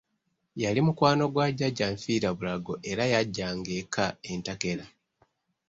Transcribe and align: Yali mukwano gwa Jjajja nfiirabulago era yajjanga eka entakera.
Yali 0.61 0.79
mukwano 0.85 1.23
gwa 1.33 1.47
Jjajja 1.53 1.85
nfiirabulago 1.95 2.73
era 2.91 3.03
yajjanga 3.13 3.71
eka 3.81 4.05
entakera. 4.31 4.85